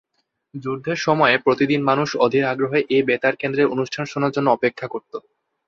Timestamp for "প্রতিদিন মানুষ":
1.37-2.09